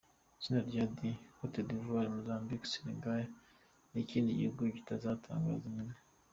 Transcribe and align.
Itsinda 0.37 0.61
rya 0.69 0.83
D: 0.95 0.99
Côte 1.37 1.59
d’Ivoire, 1.67 2.09
Mozambique, 2.17 2.67
Sénégal 2.73 3.23
n’ikindi 3.91 4.37
gihugu 4.39 4.61
kizatangazwa 4.85 5.67
nyuma. 5.75 5.95